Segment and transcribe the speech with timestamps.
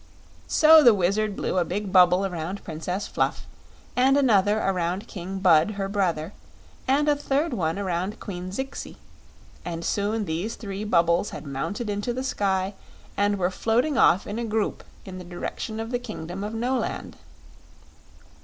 [0.47, 3.45] So the Wizard blew a big bubble around Princess Fluff,
[3.95, 6.33] and another around King Bud, her brother,
[6.87, 8.97] and a third one around Queen Zixi;
[9.63, 12.73] and soon these three bubbles had mounted into the sky
[13.15, 17.15] and were floating off in a group in the direction of the kingdom of Noland.